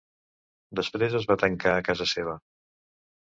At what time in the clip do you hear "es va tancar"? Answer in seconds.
1.19-1.75